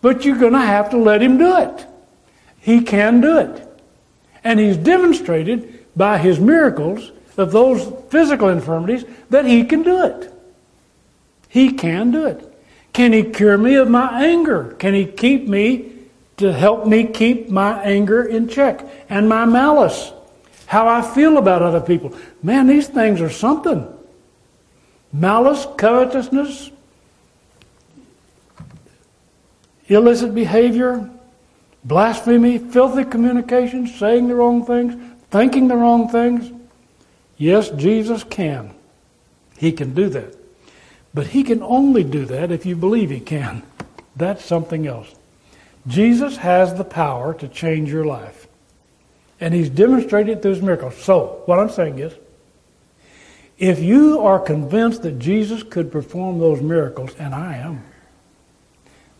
[0.00, 1.86] But you're going to have to let him do it.
[2.60, 3.66] He can do it.
[4.44, 10.32] And he's demonstrated by his miracles of those physical infirmities that he can do it.
[11.48, 12.44] He can do it.
[12.92, 14.74] Can He cure me of my anger?
[14.78, 15.92] Can He keep me
[16.36, 20.12] to help me keep my anger in check and my malice?
[20.66, 22.14] How I feel about other people.
[22.42, 23.86] Man, these things are something.
[25.12, 26.70] Malice, covetousness,
[29.86, 31.10] illicit behavior,
[31.84, 34.94] blasphemy, filthy communications, saying the wrong things,
[35.30, 36.52] thinking the wrong things.
[37.38, 38.74] Yes, Jesus can.
[39.56, 40.37] He can do that.
[41.14, 43.62] But he can only do that if you believe he can.
[44.16, 45.14] That's something else.
[45.86, 48.46] Jesus has the power to change your life.
[49.40, 50.96] And he's demonstrated through his miracles.
[50.96, 52.12] So, what I'm saying is,
[53.58, 57.82] if you are convinced that Jesus could perform those miracles, and I am,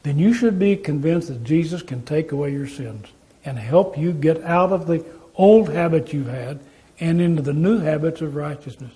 [0.02, 3.06] then you should be convinced that Jesus can take away your sins
[3.44, 6.60] and help you get out of the old habits you've had
[7.00, 8.92] and into the new habits of righteousness.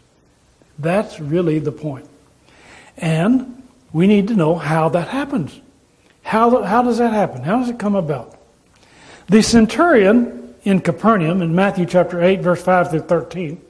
[0.79, 2.09] That's really the point.
[2.97, 3.63] And
[3.93, 5.61] we need to know how that happens.
[6.23, 7.43] How, how does that happen?
[7.43, 8.39] How does it come about?
[9.29, 13.61] The centurion in Capernaum, in Matthew chapter 8, verse 5 through 13,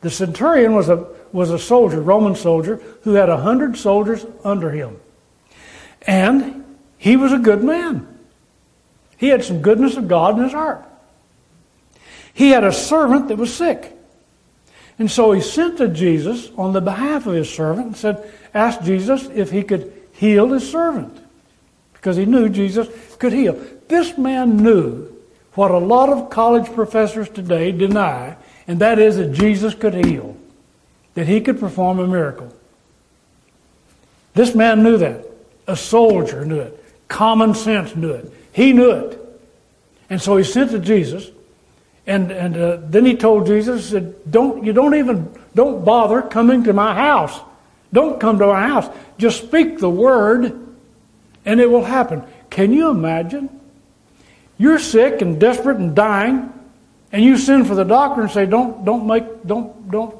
[0.00, 4.70] the centurion was a, was a soldier, Roman soldier, who had a hundred soldiers under
[4.70, 4.98] him.
[6.02, 6.64] And
[6.96, 8.06] he was a good man.
[9.16, 10.84] He had some goodness of God in his heart.
[12.32, 13.92] He had a servant that was sick.
[14.98, 18.82] And so he sent to Jesus on the behalf of his servant and said, asked
[18.82, 21.16] Jesus if he could heal his servant.
[21.92, 23.58] Because he knew Jesus could heal.
[23.88, 25.12] This man knew
[25.54, 28.36] what a lot of college professors today deny,
[28.66, 30.36] and that is that Jesus could heal,
[31.14, 32.54] that he could perform a miracle.
[34.34, 35.24] This man knew that.
[35.66, 36.84] A soldier knew it.
[37.08, 38.32] Common sense knew it.
[38.52, 39.18] He knew it.
[40.08, 41.28] And so he sent to Jesus,
[42.06, 46.64] and, and uh, then he told Jesus, said, don't, you don't even, don't bother coming
[46.64, 47.38] to my house.
[47.92, 48.88] Don't come to my house.
[49.16, 50.66] Just speak the word,
[51.44, 52.22] and it will happen.
[52.50, 53.48] Can you imagine?
[54.58, 56.52] You're sick and desperate and dying,
[57.12, 60.14] and you send for the doctor and say, "Don't, don't make, don't, don't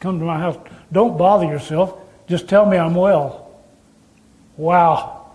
[0.00, 0.58] come to my house.
[0.92, 1.98] Don't bother yourself.
[2.26, 3.50] Just tell me I'm well."
[4.56, 5.30] Wow,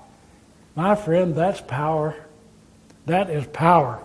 [0.76, 2.16] my friend, that's power.
[3.06, 4.02] That is power.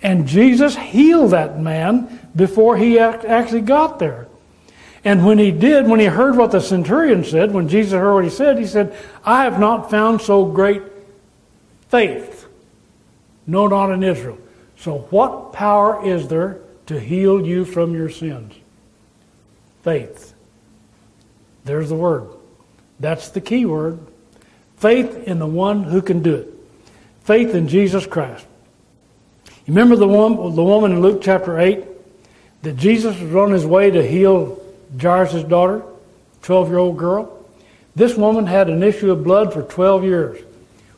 [0.00, 4.27] And Jesus healed that man before he actually got there.
[5.08, 8.24] And when he did, when he heard what the centurion said, when Jesus heard what
[8.24, 8.94] he said, he said,
[9.24, 10.82] I have not found so great
[11.88, 12.46] faith,
[13.46, 14.36] no, not in Israel.
[14.76, 18.52] So, what power is there to heal you from your sins?
[19.82, 20.34] Faith.
[21.64, 22.28] There's the word.
[23.00, 23.98] That's the key word.
[24.76, 26.48] Faith in the one who can do it.
[27.22, 28.44] Faith in Jesus Christ.
[29.66, 31.82] Remember the woman, the woman in Luke chapter 8
[32.60, 34.62] that Jesus was on his way to heal
[35.00, 35.82] Jairus' daughter,
[36.42, 37.46] 12 year old girl.
[37.94, 40.38] This woman had an issue of blood for 12 years.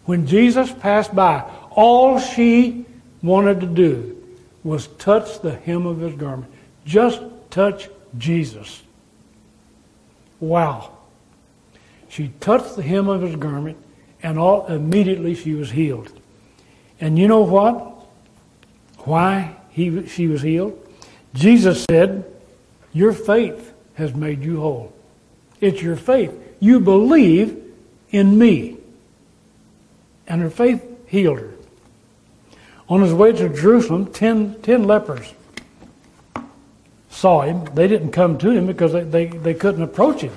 [0.05, 2.84] When Jesus passed by, all she
[3.22, 4.16] wanted to do
[4.62, 6.53] was touch the hem of his garment.
[6.84, 7.88] Just touch
[8.18, 8.82] Jesus.
[10.41, 10.93] Wow.
[12.09, 13.78] She touched the hem of his garment,
[14.22, 16.12] and all immediately she was healed.
[17.01, 18.05] And you know what?
[18.99, 20.76] Why he, she was healed?
[21.32, 22.24] Jesus said,
[22.93, 23.69] Your faith
[24.01, 24.92] has made you whole.
[25.61, 26.32] It's your faith.
[26.59, 27.62] You believe
[28.11, 28.76] in me.
[30.26, 31.51] And her faith healed her.
[32.88, 35.32] On his way to Jerusalem, ten, ten lepers
[37.11, 37.64] saw him.
[37.74, 40.32] They didn't come to him because they, they, they couldn't approach him.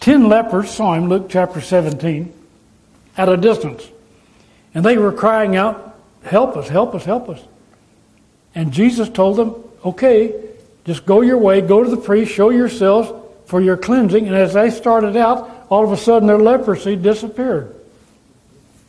[0.00, 2.32] Ten lepers saw him, Luke chapter 17,
[3.16, 3.88] at a distance.
[4.74, 7.40] And they were crying out, Help us, help us, help us.
[8.54, 9.54] And Jesus told them,
[9.84, 10.34] Okay,
[10.86, 13.12] just go your way, go to the priest, show yourselves
[13.46, 14.26] for your cleansing.
[14.26, 17.74] And as they started out, all of a sudden their leprosy disappeared.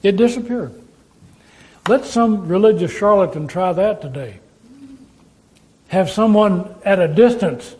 [0.03, 0.79] It disappeared.
[1.87, 4.39] Let some religious charlatan try that today.
[5.87, 7.75] Have someone at a distance,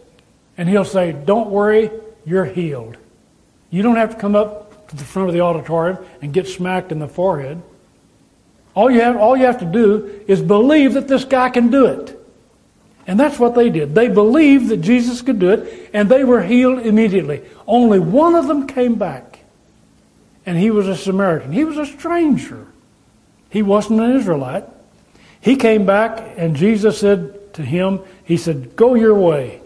[0.58, 1.92] and he'll say, Don't worry,
[2.26, 2.98] you're healed.
[3.70, 6.92] You don't have to come up to the front of the auditorium and get smacked
[6.92, 7.62] in the forehead.
[8.74, 11.86] All you have, all you have to do is believe that this guy can do
[11.86, 12.17] it.
[13.08, 13.96] And that's what they did.
[13.96, 17.42] They believed that Jesus could do it, and they were healed immediately.
[17.66, 19.40] Only one of them came back,
[20.46, 21.54] and he was a Samaritan.
[21.54, 22.68] He was a stranger.
[23.50, 24.66] He wasn't an Israelite.
[25.40, 29.62] He came back, and Jesus said to him, He said, Go your way.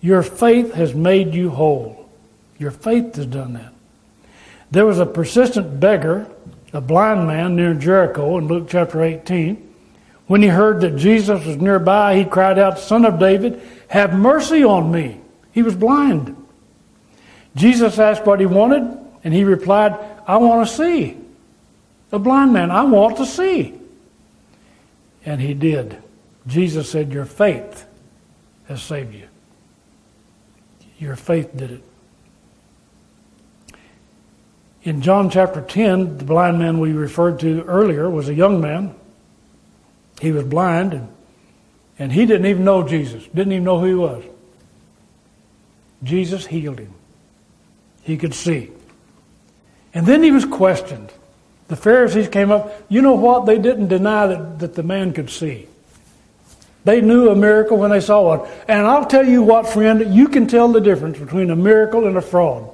[0.00, 2.10] Your faith has made you whole.
[2.58, 3.72] Your faith has done that.
[4.72, 6.26] There was a persistent beggar,
[6.72, 9.69] a blind man near Jericho in Luke chapter 18.
[10.30, 14.62] When he heard that Jesus was nearby, he cried out, Son of David, have mercy
[14.62, 15.20] on me.
[15.50, 16.36] He was blind.
[17.56, 21.18] Jesus asked what he wanted, and he replied, I want to see.
[22.10, 23.74] The blind man, I want to see.
[25.26, 26.00] And he did.
[26.46, 27.84] Jesus said, Your faith
[28.68, 29.26] has saved you.
[31.00, 31.82] Your faith did it.
[34.84, 38.94] In John chapter 10, the blind man we referred to earlier was a young man
[40.20, 41.08] he was blind, and,
[41.98, 44.24] and he didn't even know Jesus, didn't even know who he was.
[46.02, 46.92] Jesus healed him.
[48.02, 48.70] He could see.
[49.92, 51.12] And then he was questioned.
[51.68, 52.84] The Pharisees came up.
[52.88, 53.46] You know what?
[53.46, 55.68] They didn't deny that, that the man could see.
[56.84, 58.48] They knew a miracle when they saw one.
[58.66, 62.16] And I'll tell you what, friend, you can tell the difference between a miracle and
[62.16, 62.70] a fraud.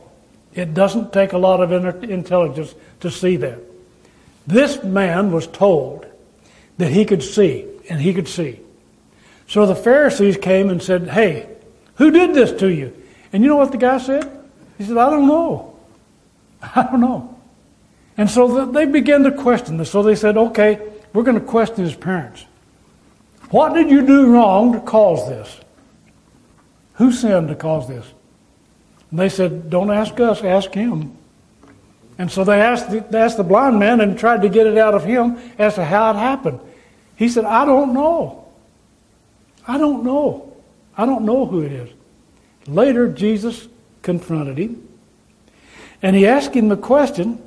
[0.55, 1.73] It doesn't take a lot of
[2.05, 3.59] intelligence to see that.
[4.47, 6.07] This man was told
[6.79, 8.61] that he could see, and he could see.
[9.49, 11.49] So the Pharisees came and said, Hey,
[11.97, 12.95] who did this to you?
[13.33, 14.31] And you know what the guy said?
[14.79, 15.79] He said, I don't know.
[16.63, 17.39] I don't know.
[18.17, 19.91] And so they began to question this.
[19.91, 20.81] So they said, Okay,
[21.13, 22.45] we're going to question his parents.
[23.51, 25.61] What did you do wrong to cause this?
[26.95, 28.07] Who sinned to cause this?
[29.11, 31.17] And they said, Don't ask us, ask him.
[32.19, 34.79] And so they asked, the, they asked the blind man and tried to get it
[34.79, 36.61] out of him as to how it happened.
[37.17, 38.47] He said, I don't know.
[39.67, 40.57] I don't know.
[40.97, 41.91] I don't know who it is.
[42.67, 43.69] Later, Jesus
[44.03, 44.87] confronted him
[46.03, 47.43] and he asked him the question.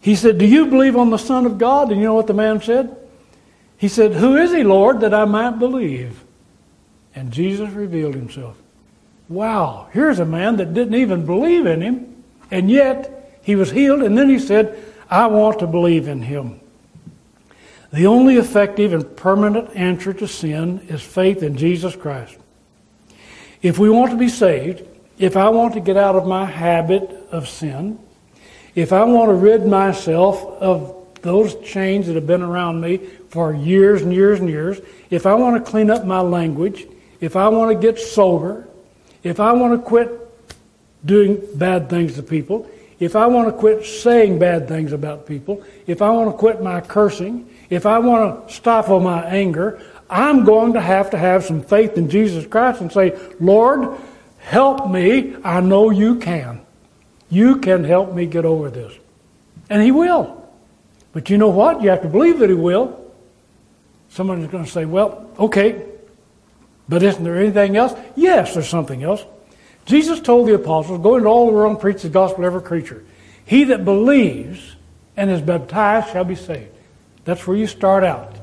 [0.00, 1.90] He said, Do you believe on the Son of God?
[1.90, 2.96] And you know what the man said?
[3.76, 6.24] He said, Who is he, Lord, that I might believe?
[7.14, 8.56] And Jesus revealed himself.
[9.28, 13.17] Wow, here's a man that didn't even believe in him, and yet
[13.48, 14.78] he was healed, and then he said,
[15.08, 16.60] I want to believe in him.
[17.90, 22.36] The only effective and permanent answer to sin is faith in Jesus Christ.
[23.62, 24.86] If we want to be saved,
[25.18, 27.98] if I want to get out of my habit of sin,
[28.74, 32.98] if I want to rid myself of those chains that have been around me
[33.30, 34.78] for years and years and years,
[35.08, 36.86] if I want to clean up my language,
[37.22, 38.68] if I want to get sober,
[39.22, 40.10] if I want to quit
[41.02, 42.70] doing bad things to people,
[43.00, 46.62] if I want to quit saying bad things about people, if I want to quit
[46.62, 49.80] my cursing, if I want to stifle my anger,
[50.10, 53.98] I'm going to have to have some faith in Jesus Christ and say, Lord,
[54.38, 55.36] help me.
[55.44, 56.60] I know you can.
[57.30, 58.92] You can help me get over this.
[59.70, 60.48] And He will.
[61.12, 61.82] But you know what?
[61.82, 63.04] You have to believe that He will.
[64.10, 65.84] Someone's going to say, well, okay,
[66.88, 67.94] but isn't there anything else?
[68.16, 69.22] Yes, there's something else.
[69.88, 72.60] Jesus told the apostles, Go into all the world and preach the gospel to every
[72.60, 73.02] creature.
[73.46, 74.76] He that believes
[75.16, 76.70] and is baptized shall be saved.
[77.24, 78.36] That's where you start out.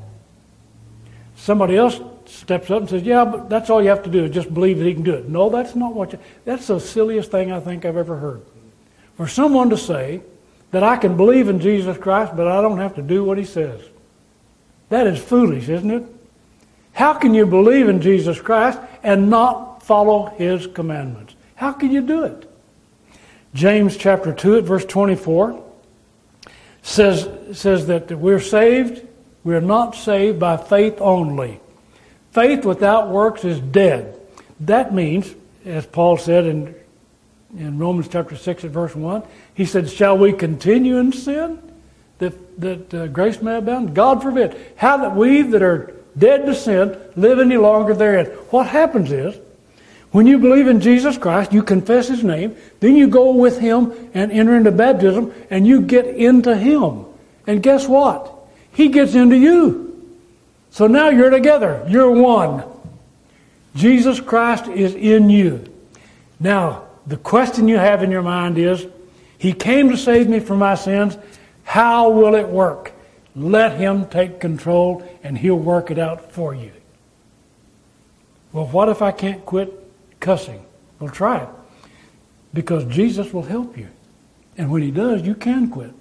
[1.35, 4.33] Somebody else steps up and says, Yeah, but that's all you have to do is
[4.33, 5.29] just believe that he can do it.
[5.29, 8.41] No, that's not what you that's the silliest thing I think I've ever heard.
[9.15, 10.21] For someone to say
[10.71, 13.45] that I can believe in Jesus Christ, but I don't have to do what he
[13.45, 13.79] says.
[14.89, 16.03] That is foolish, isn't it?
[16.93, 21.34] How can you believe in Jesus Christ and not follow his commandments?
[21.55, 22.51] How can you do it?
[23.53, 25.63] James chapter 2 at verse 24
[26.81, 27.27] says,
[27.57, 29.07] says that we're saved,
[29.43, 31.59] we're not saved by faith only.
[32.31, 34.19] Faith without works is dead.
[34.61, 35.33] That means,
[35.65, 36.75] as Paul said in,
[37.57, 41.61] in Romans chapter 6 at verse 1, he said, Shall we continue in sin
[42.17, 43.95] that, that uh, grace may abound?
[43.95, 44.73] God forbid.
[44.75, 48.25] How that we that are dead to sin, live any longer therein.
[48.49, 49.37] What happens is,
[50.15, 53.91] when you believe in Jesus Christ, you confess His name, then you go with Him
[54.13, 57.03] and enter into baptism, and you get into Him.
[57.45, 58.33] And guess what?
[58.71, 60.09] He gets into you.
[60.71, 61.85] So now you're together.
[61.89, 62.63] You're one.
[63.75, 65.65] Jesus Christ is in you.
[66.39, 68.87] Now, the question you have in your mind is,
[69.37, 71.17] He came to save me from my sins.
[71.65, 72.93] How will it work?
[73.35, 76.71] Let Him take control and He'll work it out for you.
[78.53, 79.81] Well, what if I can't quit
[80.25, 80.65] cussing?
[80.99, 81.49] Well, try it.
[82.53, 83.87] Because Jesus will help you.
[84.57, 85.91] And when He does, you can quit.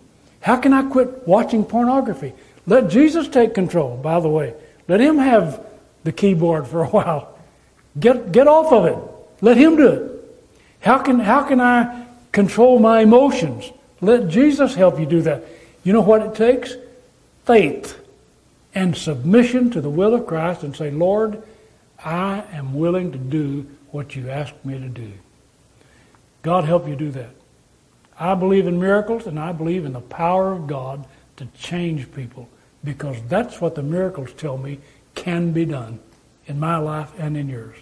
[0.40, 2.32] How can I quit watching pornography?
[2.66, 4.54] Let Jesus take control, by the way.
[4.88, 5.64] Let Him have
[6.04, 7.38] the keyboard for a while.
[8.00, 8.98] Get, get off of it.
[9.40, 10.10] Let Him do it.
[10.80, 13.70] How can, how can I control my emotions?
[14.00, 15.44] Let Jesus help you do that.
[15.84, 16.74] You know what it takes?
[17.44, 18.00] faith
[18.74, 21.42] and submission to the will of Christ and say, Lord,
[22.02, 25.12] I am willing to do what you ask me to do.
[26.42, 27.30] God help you do that.
[28.18, 32.48] I believe in miracles and I believe in the power of God to change people
[32.82, 34.80] because that's what the miracles tell me
[35.14, 36.00] can be done
[36.46, 37.76] in my life and in yours.